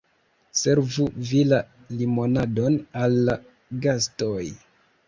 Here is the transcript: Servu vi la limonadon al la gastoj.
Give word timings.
Servu 0.61 1.05
vi 1.31 1.43
la 1.51 1.59
limonadon 1.99 2.81
al 3.05 3.17
la 3.31 3.39
gastoj. 3.87 4.43